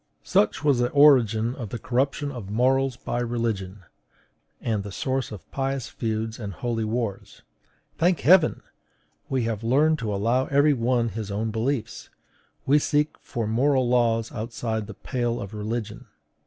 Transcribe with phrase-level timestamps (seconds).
[0.23, 3.83] Such was the origin of the corruption of morals by religion,
[4.59, 7.43] and the source of pious feuds and holy wars.
[7.99, 8.63] Thank Heaven!
[9.29, 12.09] we have learned to allow every one his own beliefs;
[12.65, 16.07] we seek for moral laws outside the pale of religion.